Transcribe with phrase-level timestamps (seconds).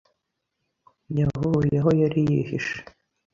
[1.19, 2.77] yavuye aho yari yihishe.